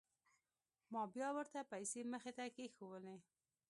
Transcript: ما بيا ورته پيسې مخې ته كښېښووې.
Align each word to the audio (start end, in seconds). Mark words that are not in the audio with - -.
ما 0.93 1.01
بيا 1.15 1.29
ورته 1.37 1.59
پيسې 1.71 1.99
مخې 2.11 2.31
ته 2.37 2.43
كښېښووې. 2.55 3.15